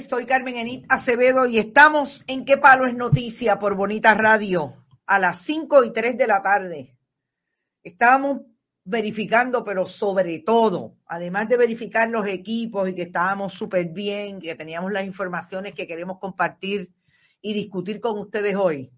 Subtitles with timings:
[0.00, 3.58] Soy Carmen Enit Acevedo y estamos en ¿Qué palo es noticia?
[3.58, 6.98] por Bonita Radio a las 5 y 3 de la tarde.
[7.82, 8.42] Estábamos
[8.84, 14.54] verificando, pero sobre todo, además de verificar los equipos y que estábamos súper bien, que
[14.54, 16.92] teníamos las informaciones que queremos compartir
[17.40, 18.92] y discutir con ustedes hoy,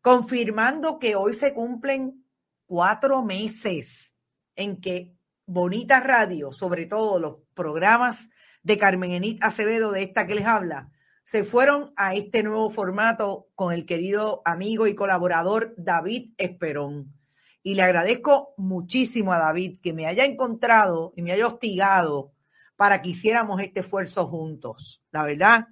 [0.00, 2.24] confirmando que hoy se cumplen
[2.66, 4.16] cuatro meses
[4.54, 5.12] en que
[5.46, 8.28] Bonita Radio, sobre todo los programas
[8.62, 10.90] de Carmen Enit Acevedo, de esta que les habla,
[11.24, 17.14] se fueron a este nuevo formato con el querido amigo y colaborador David Esperón.
[17.62, 22.32] Y le agradezco muchísimo a David que me haya encontrado y me haya hostigado
[22.74, 25.02] para que hiciéramos este esfuerzo juntos.
[25.12, 25.68] La verdad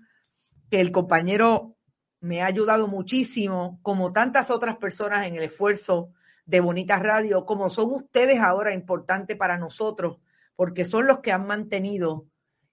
[0.70, 1.74] que el compañero
[2.20, 6.12] me ha ayudado muchísimo, como tantas otras personas en el esfuerzo
[6.46, 10.18] de Bonita Radio, como son ustedes ahora importantes para nosotros,
[10.54, 12.27] porque son los que han mantenido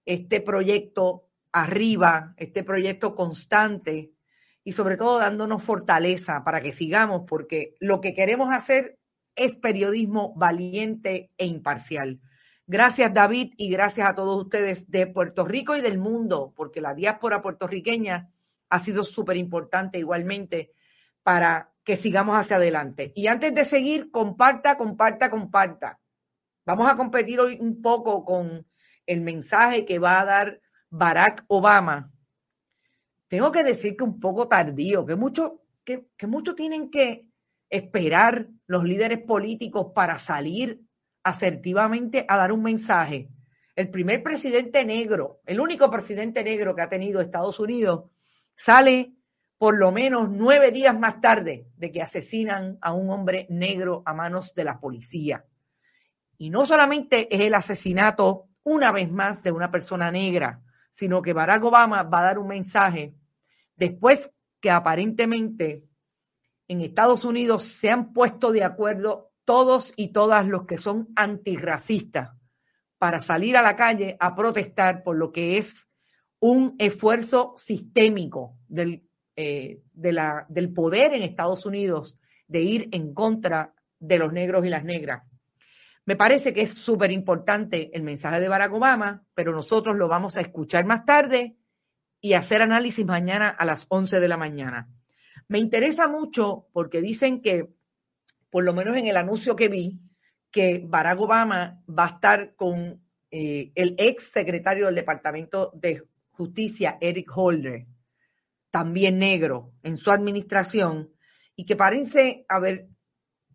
[0.06, 4.12] este proyecto arriba, este proyecto constante
[4.64, 8.98] y sobre todo dándonos fortaleza para que sigamos, porque lo que queremos hacer
[9.36, 12.20] es periodismo valiente e imparcial.
[12.68, 16.96] Gracias David y gracias a todos ustedes de Puerto Rico y del mundo, porque la
[16.96, 18.32] diáspora puertorriqueña
[18.70, 20.72] ha sido súper importante igualmente
[21.22, 23.14] para que sigamos hacia adelante.
[23.16, 26.00] Y antes de seguir, comparta, comparta, comparta.
[26.66, 28.66] Vamos a competir hoy un poco con
[29.06, 32.12] el mensaje que va a dar Barack Obama.
[33.28, 37.28] Tengo que decir que un poco tardío, que mucho, que, que mucho tienen que
[37.70, 40.82] esperar los líderes políticos para salir
[41.24, 43.30] asertivamente a dar un mensaje.
[43.76, 48.12] El primer presidente negro, el único presidente negro que ha tenido Estados Unidos,
[48.56, 49.16] sale
[49.58, 54.14] por lo menos nueve días más tarde de que asesinan a un hombre negro a
[54.14, 55.46] manos de la policía.
[56.38, 61.34] Y no solamente es el asesinato una vez más de una persona negra, sino que
[61.34, 63.16] Barack Obama va a dar un mensaje
[63.76, 65.86] después que aparentemente
[66.68, 72.32] en Estados Unidos se han puesto de acuerdo todos y todas los que son antirracistas
[72.98, 75.88] para salir a la calle a protestar por lo que es
[76.40, 84.18] un esfuerzo sistémico del, eh, del poder en Estados Unidos de ir en contra de
[84.18, 85.24] los negros y las negras.
[86.06, 90.38] Me parece que es súper importante el mensaje de Barack Obama, pero nosotros lo vamos
[90.38, 91.58] a escuchar más tarde
[92.22, 94.90] y hacer análisis mañana a las 11 de la mañana.
[95.48, 97.74] Me interesa mucho porque dicen que,
[98.50, 100.00] por lo menos en el anuncio que vi,
[100.52, 106.98] que Barack Obama va a estar con eh, el ex secretario del Departamento de Justicia,
[107.02, 107.86] Eric Holder,
[108.72, 111.12] también negro, en su administración,
[111.56, 112.90] y que parece haber,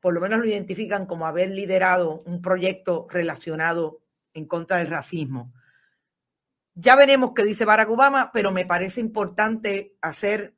[0.00, 4.00] por lo menos lo identifican como haber liderado un proyecto relacionado
[4.34, 5.52] en contra del racismo.
[6.74, 10.54] Ya veremos qué dice Barack Obama, pero me parece importante hacer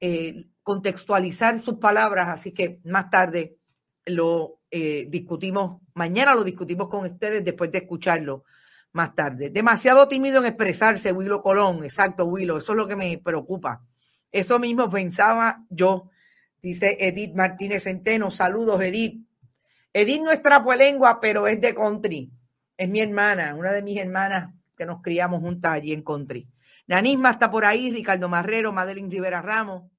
[0.00, 3.58] eh, contextualizar sus palabras, así que más tarde
[4.04, 8.44] lo eh, discutimos, mañana lo discutimos con ustedes después de escucharlo
[8.92, 9.50] más tarde.
[9.50, 13.84] Demasiado tímido en expresarse, Willo Colón, exacto, Willo, eso es lo que me preocupa.
[14.32, 16.10] Eso mismo pensaba yo,
[16.66, 19.24] dice Edith Martínez Centeno, saludos Edith.
[19.92, 22.30] Edith no es trapo de lengua, pero es de country,
[22.76, 26.48] es mi hermana, una de mis hermanas que nos criamos juntas allí en country.
[26.88, 29.90] Nanisma está por ahí, Ricardo Marrero, Madeline Rivera Ramos.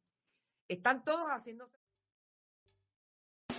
[0.68, 1.70] Están todos haciendo.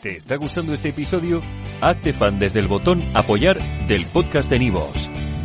[0.02, 1.42] ¿Te está gustando este episodio?
[1.80, 3.58] Hazte fan desde el botón Apoyar
[3.88, 5.10] del podcast de Nivos.